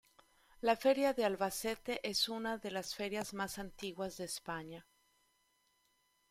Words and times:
La 0.63 0.75
Feria 0.75 1.13
de 1.13 1.23
Albacete 1.25 1.99
es 2.01 2.27
una 2.27 2.57
de 2.57 2.71
las 2.71 2.95
ferias 2.95 3.35
más 3.35 3.59
antiguas 3.59 4.17
de 4.17 4.23
España. 4.23 4.87